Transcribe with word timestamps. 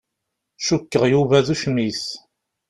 Cukkeɣ 0.65 1.03
Yuba 1.11 1.45
d 1.45 1.47
ucmit. 1.53 2.03